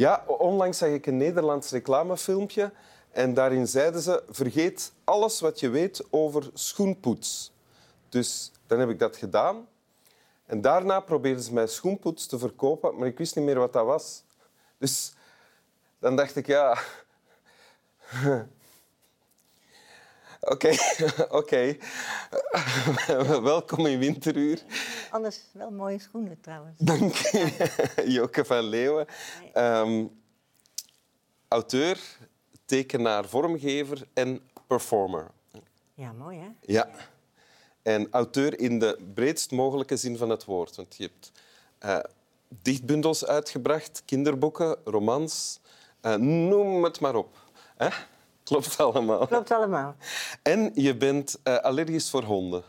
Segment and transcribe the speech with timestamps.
[0.00, 2.72] Ja, onlangs zag ik een Nederlands reclamefilmpje
[3.10, 7.52] en daarin zeiden ze: vergeet alles wat je weet over schoenpoets.
[8.08, 9.68] Dus dan heb ik dat gedaan.
[10.46, 13.84] En daarna probeerden ze mij schoenpoets te verkopen, maar ik wist niet meer wat dat
[13.84, 14.22] was.
[14.78, 15.14] Dus
[15.98, 16.78] dan dacht ik, ja...
[20.40, 20.72] Oké,
[21.40, 21.76] oké.
[23.42, 24.62] Welkom in Winteruur.
[25.10, 26.78] Anders wel mooie schoenen trouwens.
[26.78, 27.70] Dank je,
[28.16, 29.06] Joke van Leeuwen.
[29.52, 30.06] Ehm,
[31.48, 31.98] auteur,
[32.64, 35.30] tekenaar, vormgever en performer.
[35.94, 36.48] Ja, mooi hè?
[36.60, 36.88] Ja.
[37.82, 40.76] En auteur in de breedst mogelijke zin van het woord.
[40.76, 41.32] Want je hebt
[41.78, 41.98] eh,
[42.62, 45.60] dichtbundels uitgebracht, kinderboeken, romans.
[46.00, 47.36] eh, noem het maar op.
[47.76, 47.88] Hè?
[48.50, 49.26] Klopt allemaal.
[49.26, 49.94] Klopt allemaal.
[50.42, 52.62] En je bent eh, allergisch voor honden.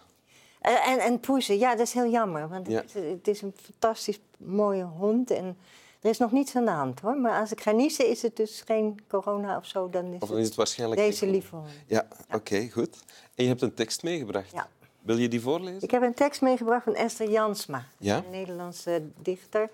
[0.61, 2.49] Eh, en, en poezen, ja, dat is heel jammer.
[2.49, 2.81] Want Ja.
[2.81, 5.31] het, het is een fantastisch mooie hond.
[5.31, 5.57] En
[6.02, 7.15] er is nog niets aan de hand hoor.
[7.17, 9.89] Maar als ik ga niezen, is het dus geen corona of zo.
[9.89, 11.02] Dan is Of dan is het waarschijnlijk...
[11.02, 11.69] deze lieve hond.
[11.87, 12.97] Ja, oké, goed.
[13.35, 14.52] En je hebt een tekst meegebracht.
[14.52, 14.67] Ja.
[15.02, 15.81] Wil je die voorlezen?
[15.81, 17.85] Ik heb een tekst meegebracht van Esther Jansma.
[17.97, 18.17] Ja?
[18.17, 19.69] Een Nederlandse dichter.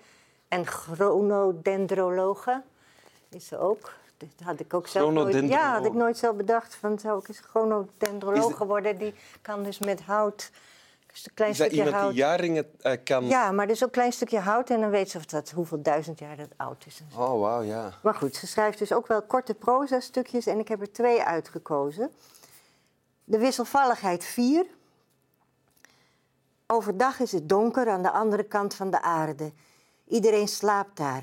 [0.48, 2.62] En chronodendrologe
[3.28, 3.92] is ze ook.
[4.18, 5.48] Dat had ik ook zelf nooit...
[5.48, 6.74] Ja, had ik nooit zelf bedacht.
[6.74, 8.98] Van zou ik eens chronodendrologe Is het- worden.
[8.98, 10.50] Die kan dus met hout...
[11.12, 12.10] dus een klein Is dat iemand hout.
[12.10, 13.26] die jaringen eh, kan...
[13.26, 15.82] Ja, maar dus ook een klein stukje hout en dan weet ze of dat, hoeveel
[15.82, 17.02] duizend jaar dat oud is.
[17.16, 17.92] Oh, wauw, ja.
[18.02, 22.10] Maar goed, ze schrijft dus ook wel korte proza-stukjes en ik heb er twee uitgekozen.
[23.24, 24.66] De wisselvalligheid 4.
[26.66, 29.52] Overdag is het donker aan de andere kant van de aarde.
[30.06, 31.22] Iedereen slaapt daar.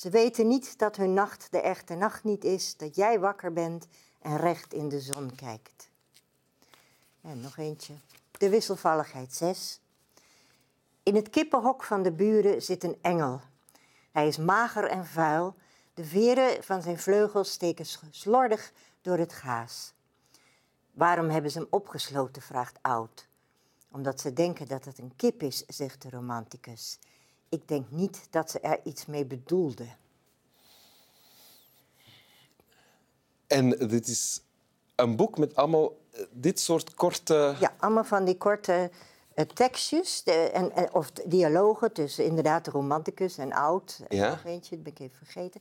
[0.00, 3.86] Ze weten niet dat hun nacht de echte nacht niet is, dat jij wakker bent
[4.22, 5.90] en recht in de zon kijkt.
[7.20, 7.94] En nog eentje.
[8.30, 9.80] De wisselvalligheid 6.
[11.02, 13.40] In het kippenhok van de buren zit een engel.
[14.12, 15.54] Hij is mager en vuil.
[15.94, 18.72] De veren van zijn vleugels steken slordig
[19.02, 19.92] door het gaas.
[20.92, 23.28] Waarom hebben ze hem opgesloten, vraagt Oud.
[23.90, 26.98] Omdat ze denken dat het een kip is, zegt de romanticus.
[27.50, 29.86] Ik denk niet dat ze er iets mee bedoelde.
[33.46, 34.40] En dit is
[34.94, 37.54] een boek met allemaal eh, dit soort korte...
[37.60, 38.90] Ja, allemaal van die korte
[39.34, 44.00] eh, tekstjes de, en, en- of dialogen tussen inderdaad de romanticus en Oud.
[44.08, 44.28] En Ja.
[44.28, 45.60] nog eentje, dat ben ik even vergeten.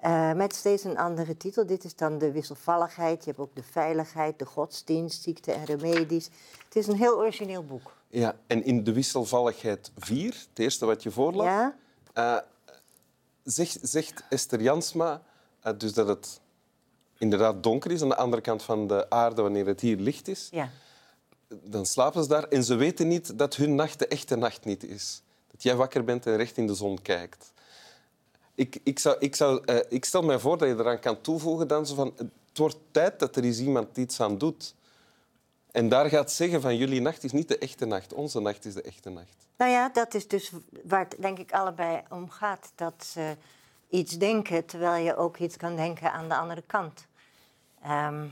[0.00, 1.66] Eh, met steeds een andere titel.
[1.66, 3.24] Dit is dan de wisselvalligheid.
[3.24, 6.24] Je hebt ook de veiligheid, de godsdienst, ziekte en remedies.
[6.64, 7.96] Het is een heel origineel boek.
[8.10, 11.76] Ja, en in de wisselvalligheid 4, het eerste wat je voorlas, Ja?
[12.12, 12.36] eh,
[13.44, 15.22] zegt, zegt Esther Jansma
[15.60, 16.40] eh, dus dat het
[17.18, 20.48] inderdaad donker is aan de andere kant van de aarde wanneer het hier licht is.
[20.50, 20.70] Ja.
[21.48, 24.84] Dan slapen ze daar en ze weten niet dat hun nacht de echte nacht niet
[24.84, 25.22] is.
[25.50, 27.52] Dat jij wakker bent en recht in de zon kijkt.
[28.54, 31.68] Ik, ik, zou, ik, zou, eh, ik stel mij voor dat je eraan kan toevoegen
[31.68, 34.74] dan zo van, het wordt tijd dat er eens iemand iets aan doet.
[35.72, 38.74] En daar gaat zeggen van jullie nacht is niet de echte nacht, onze nacht is
[38.74, 39.46] de echte nacht.
[39.56, 40.52] Nou ja, dat is dus
[40.84, 42.72] waar het denk ik allebei om gaat.
[42.74, 43.36] Dat ze
[43.88, 47.06] iets denken terwijl je ook iets kan denken aan de andere kant.
[47.82, 48.24] Ehm,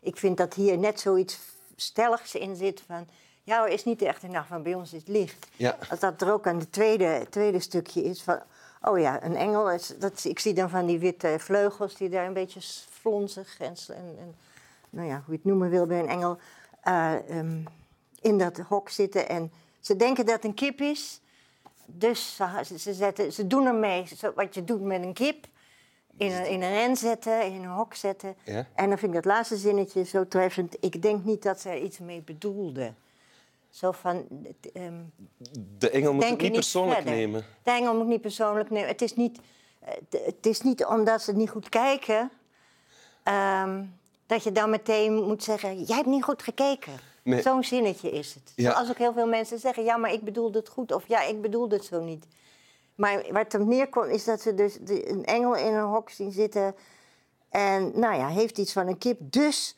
[0.00, 1.38] ik vind dat hier net zoiets
[1.76, 3.06] stelligs in zit van...
[3.42, 5.46] Ja, er is niet de echte nacht, van bij ons is het licht.
[5.56, 5.78] Ja.
[5.90, 8.40] Als dat er ook aan het tweede, tweede stukje is van...
[8.82, 12.26] Oh ja, een engel, is- dat, ik zie dan van die witte vleugels die daar
[12.26, 12.60] een beetje
[12.90, 14.34] flonzig en, en, en
[14.90, 16.38] nou ja, hoe je het noemen wil bij een engel,
[16.86, 17.60] eh, ehm,
[18.20, 19.28] in dat hok zitten.
[19.28, 21.20] En ze denken dat het een kip is.
[21.86, 24.04] Dus ze, ze, zetten, ze doen ermee
[24.34, 25.46] wat je doet met een kip.
[26.16, 28.36] In een, in een ren zetten, in een hok zetten.
[28.44, 28.66] Ja.
[28.74, 30.76] En dan vind ik dat laatste zinnetje zo treffend.
[30.80, 32.92] Ik denk niet dat ze er iets mee bedoelde.
[33.70, 34.26] Zo van...
[34.72, 35.02] ehm,
[35.78, 37.14] De engel moet het niet persoonlijk verder.
[37.14, 37.44] nemen.
[37.62, 38.88] De engel moet niet persoonlijk nemen.
[38.88, 39.38] Het is niet,
[40.10, 42.30] het is niet omdat ze niet goed kijken...
[43.22, 43.84] ehm,
[44.26, 45.82] dat je dan meteen moet zeggen...
[45.82, 46.92] jij hebt niet goed gekeken.
[47.22, 47.42] Nee.
[47.42, 48.52] Zo'n zinnetje is het.
[48.56, 48.72] Ja.
[48.72, 49.84] Zoals ook heel veel mensen zeggen...
[49.84, 50.92] ja, maar ik bedoelde het goed.
[50.92, 52.26] Of ja, ik bedoelde het zo niet.
[52.94, 56.10] Maar waar het op neerkomt is dat ze dus de- een engel in een hok
[56.10, 56.74] zien zitten...
[57.48, 59.18] en nou ja, heeft iets van een kip.
[59.20, 59.74] Dus,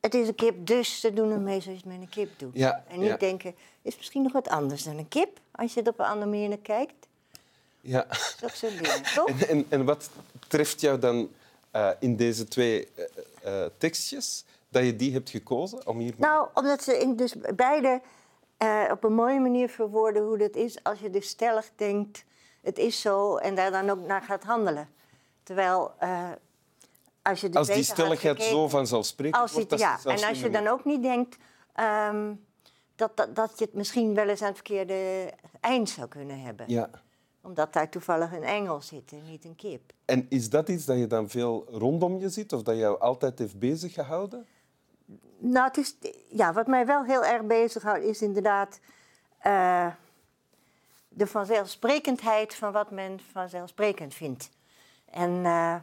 [0.00, 2.54] het is een kip, dus ze doen ermee zoals je het met een kip doet.
[2.54, 3.16] Ja, en niet ja.
[3.16, 5.40] denken, is misschien nog wat anders dan een kip...
[5.50, 7.06] als je er op een andere manier naar kijkt.
[7.80, 8.06] Ja.
[8.40, 9.28] Dat soort dingen, toch?
[9.40, 10.10] En, en, en wat
[10.48, 11.30] treft jou dan
[11.70, 12.88] eh, in deze twee
[13.42, 16.14] eh, tekstjes dat je die hebt gekozen om hier...
[16.16, 18.00] Nou, omdat ze in dus beide
[18.56, 22.24] eh, op een mooie manier verwoorden hoe dat is als je dus stellig denkt,
[22.62, 24.88] het is zo, en daar dan ook naar gaat handelen.
[25.42, 26.30] Terwijl eh,
[27.22, 30.50] als je dus als die stelligheid gekeken- zo vanzelfsprekend als wordt, ja, en als je
[30.50, 31.36] dan ook niet denkt
[31.72, 32.34] ehm,
[32.96, 35.30] dat, dat, dat je het misschien wel eens aan het verkeerde
[35.60, 36.64] eind zou kunnen hebben.
[36.68, 36.90] Ja,
[37.42, 39.92] Omdat daar toevallig een engel zit en niet een kip.
[40.04, 43.38] En is dat iets dat je dan veel rondom je ziet of dat jou altijd
[43.38, 44.46] heeft bezig gehouden?
[45.38, 45.96] Nou, het is,
[46.28, 48.80] ja, wat mij wel heel erg bezighoudt is inderdaad
[49.38, 49.86] eh,
[51.08, 54.50] de vanzelfsprekendheid van wat men vanzelfsprekend vindt.
[55.10, 55.76] En eh,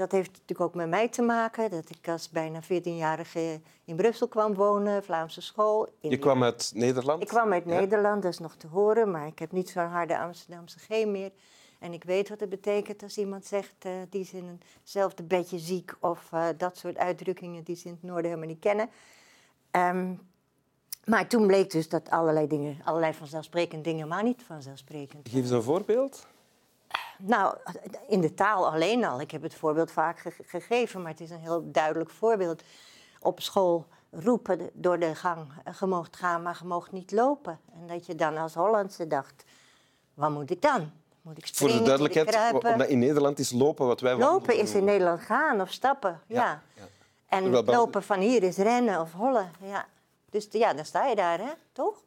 [0.00, 4.28] dat heeft natuurlijk ook met mij te maken, dat ik als bijna 14-jarige in Brussel
[4.28, 5.88] kwam wonen, Vlaamse school.
[6.00, 7.22] In Je kwam uit Nederland?
[7.22, 7.80] Ik kwam uit Ja.
[7.80, 11.30] Nederland, dat is nog te horen, maar ik heb niet zo'n harde Amsterdamse G meer.
[11.78, 15.58] En ik weet wat het betekent als iemand zegt, eh, die is in eenzelfde bedje
[15.58, 18.88] ziek of eh, dat soort uitdrukkingen die ze in het noorden helemaal niet kennen.
[19.70, 20.14] Ehm,
[21.04, 25.28] maar toen bleek dus dat allerlei dingen, allerlei vanzelfsprekende dingen, maar niet vanzelfsprekend.
[25.28, 26.26] Geef eens een voorbeeld.
[27.20, 27.56] Nou,
[28.08, 29.20] in de taal alleen al.
[29.20, 32.62] Ik heb het voorbeeld vaak ge- gegeven, maar het is een heel duidelijk voorbeeld.
[33.20, 37.60] Op school roepen door de gang, eh, je moogt gaan, maar je moogt niet lopen.
[37.80, 39.44] En dat je dan als Hollandse dacht,
[40.14, 40.90] wat moet ik dan?
[41.22, 44.56] Moet ik Voor springen, de duidelijkheid, omdat in Nederland is lopen wat wij Lopen wandelen
[44.62, 44.84] is in.
[44.84, 46.62] Nederland gaan of stappen, ja.
[46.74, 46.82] ja.
[47.28, 49.86] En lopen van hier is rennen of hollen, ja.
[50.30, 52.02] Dus ja, dan sta je daar, hè, toch?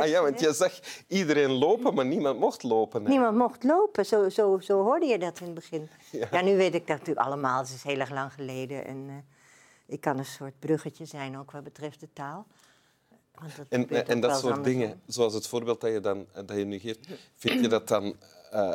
[0.00, 3.02] Ah, ja, want je zag iedereen lopen, maar niemand mocht lopen.
[3.02, 3.08] hè.
[3.08, 5.88] Niemand mocht lopen, zo, zo, zo hoorde je dat in het begin.
[6.10, 6.28] Ja.
[6.30, 6.40] Ja.
[6.42, 8.86] nu weet ik dat natuurlijk allemaal, het is heel erg lang geleden.
[8.86, 9.14] En eh,
[9.86, 12.46] ik kan een soort bruggetje zijn ook wat betreft de taal.
[13.34, 16.78] Want dat En, dat soort dingen, zoals het voorbeeld dat je, dan, dat je nu
[16.78, 18.16] geeft, vind je dat dan
[18.50, 18.74] eh,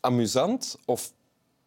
[0.00, 1.12] amusant of,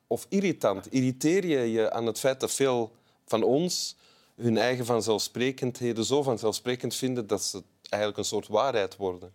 [0.08, 0.92] of irritant?
[0.92, 2.92] Irriteer je je aan het feit dat veel
[3.26, 3.96] van ons
[4.38, 9.34] hun eigen vanzelfsprekendheden zo vanzelfsprekend vinden dat ze eigenlijk een soort waarheid worden?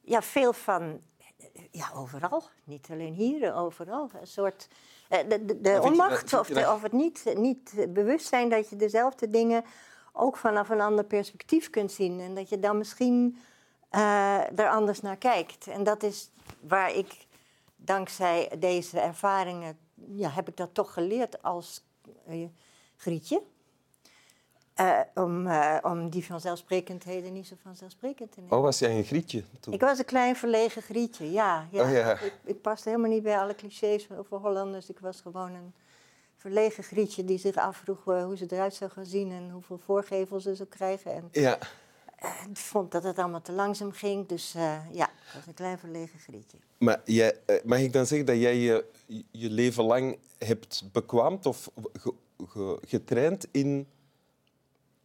[0.00, 1.00] Ja, veel van,
[1.70, 2.42] ja, overal.
[2.64, 4.10] Niet alleen hier, overal.
[4.20, 4.68] Een soort,
[5.08, 8.76] eh, de, de, onmacht dat- of, de, of het niet, niet bewust zijn dat je
[8.76, 9.64] dezelfde dingen
[10.12, 12.20] ook vanaf een ander perspectief kunt zien.
[12.20, 13.38] En dat je dan misschien
[13.88, 15.66] eh, er anders naar kijkt.
[15.66, 16.30] En dat is
[16.60, 17.26] waar ik
[17.76, 21.84] dankzij deze ervaringen, ja, heb ik dat toch geleerd als
[22.26, 22.46] eh,
[22.96, 23.42] Grietje.
[24.82, 28.56] Eh, om, eh, om die vanzelfsprekendheden niet zo vanzelfsprekend te nemen.
[28.56, 29.72] Oh, was jij een grietje toen?
[29.74, 31.66] Ik was een klein verlegen grietje, ja.
[31.70, 31.82] ja.
[31.84, 32.12] Oh, ja.
[32.20, 34.88] Ik, ik paste helemaal niet bij alle clichés over Hollanders.
[34.88, 35.72] Ik was gewoon een
[36.36, 40.42] verlegen grietje die zich afvroeg eh, hoe ze eruit zou gaan zien en hoeveel voorgevels
[40.42, 41.12] ze zou krijgen.
[41.14, 41.58] En Ja.
[42.50, 44.52] ik vond dat het allemaal te langzaam ging, dus
[44.92, 46.58] ja, ik was een klein verlegen grietje.
[46.78, 48.84] Maar jij, mag ik dan zeggen dat jij je,
[49.30, 52.14] je leven lang hebt bekwaamd of ge-
[52.48, 53.86] ge- getraind in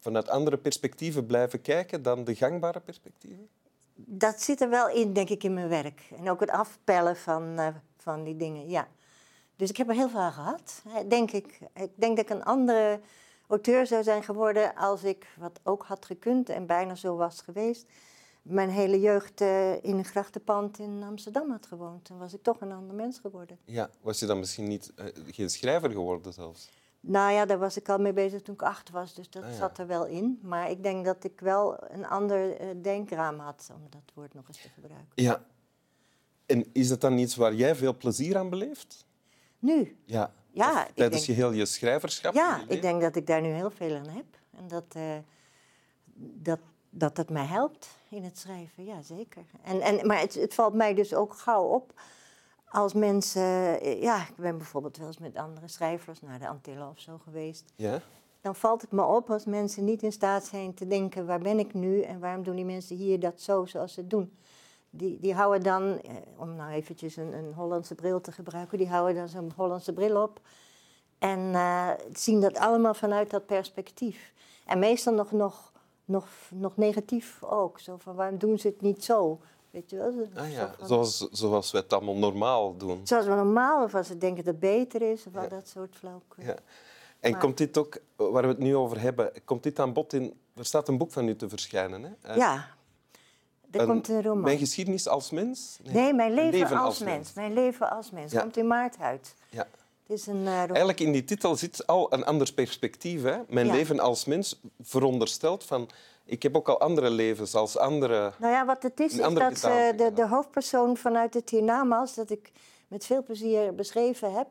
[0.07, 3.47] vanuit andere perspectieven blijven kijken dan de gangbare perspectieven?
[3.95, 6.01] Dat zit er wel in, denk ik, in mijn werk.
[6.17, 7.67] En ook het afpellen van, eh,
[7.97, 8.87] van die dingen, ja.
[9.55, 11.59] Dus ik heb er heel veel aan gehad, eh, denk ik.
[11.73, 12.99] Ik denk dat ik een andere
[13.47, 17.85] auteur zou zijn geworden als ik, wat ook had gekund en bijna zo was geweest,
[18.41, 22.07] mijn hele jeugd eh, in een grachtenpand in Amsterdam had gewoond.
[22.07, 23.57] Dan was ik toch een ander mens geworden.
[23.65, 26.69] Ja, was je dan misschien niet, eh, geen schrijver geworden zelfs?
[26.99, 29.49] Nou ja, daar was ik al mee bezig toen ik acht was, dus dat Ah,
[29.49, 29.55] ja.
[29.55, 30.39] zat er wel in.
[30.41, 34.47] Maar ik denk dat ik wel een ander eh, denkraam had, om dat woord nog
[34.47, 35.11] eens te gebruiken.
[35.15, 35.43] Ja.
[36.45, 39.05] En is dat dan iets waar jij veel plezier aan beleeft?
[39.59, 40.33] Nu, Ja.
[40.51, 42.33] Ja, Of tijdens denk- je heel je schrijverschap?
[42.33, 44.25] Ja, je ik denk dat ik daar nu heel veel aan heb.
[44.57, 45.17] En dat eh,
[46.19, 49.43] dat, dat het mij helpt in het schrijven, ja zeker.
[49.63, 51.93] En, en, maar het, het valt mij dus ook gauw op
[52.69, 53.81] als mensen...
[53.81, 57.17] eh, Ja, ik ben bijvoorbeeld wel eens met andere schrijvers naar de Antillen of zo
[57.23, 57.63] geweest.
[57.75, 58.01] Ja?
[58.41, 61.25] Dan valt het me op als mensen niet in staat zijn te denken...
[61.25, 64.09] waar ben ik nu en waarom doen die mensen hier dat zo zoals ze het
[64.09, 64.37] doen?
[64.89, 68.77] Die, die houden dan, eh, om nou eventjes een, een Hollandse bril te gebruiken...
[68.77, 70.39] die houden dan zo'n Hollandse bril op...
[71.19, 74.33] En eh, zien dat allemaal vanuit dat perspectief.
[74.65, 75.71] En meestal nog, nog,
[76.05, 77.79] nog, nog negatief ook.
[77.79, 79.39] Zo van, waarom doen ze het niet zo?
[79.71, 80.13] Weet je wel?
[80.35, 80.73] Ah, ja.
[80.77, 82.99] van- Zoals, zoals we het allemaal normaal doen.
[83.03, 85.47] Zoals we normaal, of als ze denken dat het beter is, of Ja.
[85.47, 86.43] dat soort flauwekul.
[86.43, 86.55] Ja.
[87.19, 90.13] En Maar- komt dit ook, waar we het nu over hebben, komt dit aan bod
[90.13, 90.33] in...
[90.55, 92.09] Er staat een boek van u te verschijnen, hè?
[92.31, 92.67] Eh, Ja,
[93.71, 94.43] er komt een roman.
[94.43, 95.79] Mijn geschiedenis als mens?
[95.83, 97.15] Nee, mijn leven, Leven als, als mens.
[97.15, 97.33] mens.
[97.33, 98.31] Mijn leven als mens.
[98.31, 98.41] Ja.
[98.41, 99.35] Komt in maart uit.
[99.49, 99.67] Ja.
[100.07, 100.57] Het is een eh.
[100.57, 103.23] Eigenlijk in die titel zit al een ander perspectief.
[103.23, 103.37] Hè?
[103.49, 105.89] Mijn leven als mens veronderstelt van...
[106.29, 108.31] Ik heb ook al andere levens als andere...
[108.39, 112.29] Nou ja, wat het is, is dat eh, de, de hoofdpersoon vanuit het hiernamaals, dat
[112.29, 112.51] ik
[112.87, 114.47] met veel plezier beschreven heb.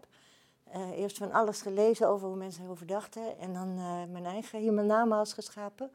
[0.65, 4.59] eh, eerst van alles gelezen over hoe mensen erover dachten en dan eh, mijn eigen
[4.61, 5.91] hiernamaals geschapen.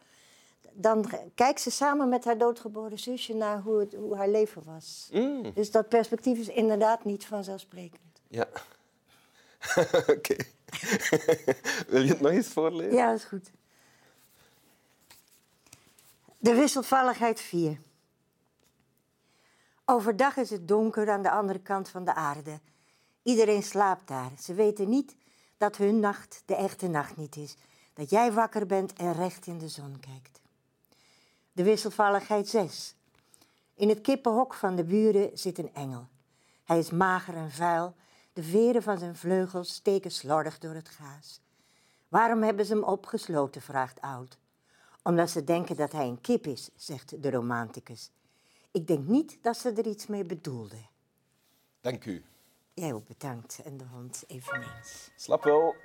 [0.73, 5.09] Dan kijkt ze samen met haar doodgeboren zusje naar hoe, het, hoe haar leven was.
[5.13, 8.01] Mm, Dus dat perspectief is inderdaad niet vanzelfsprekend.
[8.27, 8.47] ja.
[10.15, 10.35] Oké.
[11.87, 12.93] Wil je het nog eens voorlezen?
[12.95, 13.51] Ja, dat is goed.
[16.41, 17.81] De wisselvalligheid 4.
[19.85, 22.59] Overdag is het donker aan de andere kant van de aarde.
[23.23, 24.31] Iedereen slaapt daar.
[24.39, 25.15] Ze weten niet
[25.57, 27.57] dat hun nacht de echte nacht niet is.
[27.93, 30.41] Dat jij wakker bent en recht in de zon kijkt.
[31.51, 32.95] De wisselvalligheid 6.
[33.75, 36.07] In het kippenhok van de buren zit een engel.
[36.63, 37.95] Hij is mager en vuil.
[38.33, 41.41] De veren van zijn vleugels steken slordig door het gaas.
[42.07, 43.61] Waarom hebben ze hem opgesloten?
[43.61, 44.39] vraagt Oud.
[45.03, 48.11] Omdat ze denken dat hij een kip is, zegt de romanticus.
[48.71, 50.77] Ik denk niet dat ze er iets mee bedoelde.
[51.81, 52.23] Dank u.
[52.73, 55.11] Jij ook bedankt en de hond eveneens.
[55.15, 55.75] Slap wel.